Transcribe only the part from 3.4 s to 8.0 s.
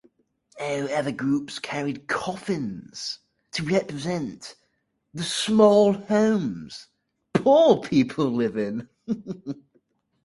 to represent the small homes poor